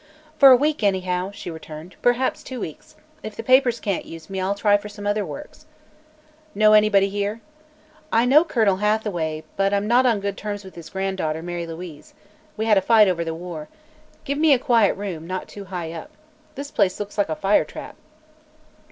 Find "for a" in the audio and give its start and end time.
0.39-0.57